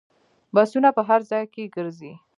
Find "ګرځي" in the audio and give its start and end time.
1.75-2.13